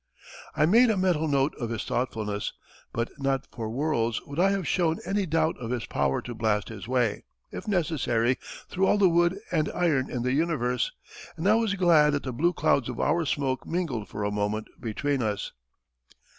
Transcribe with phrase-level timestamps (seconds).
[0.55, 2.53] I made a mental note of his thoughtfulness;
[2.91, 6.69] but, not for worlds would I have shown any doubt of his power to blast
[6.69, 10.91] his way, if necessary, through all the wood and iron in the universe;
[11.37, 14.69] and I was glad that the blue clouds of our smoke mingled for a moment
[14.81, 15.51] between us.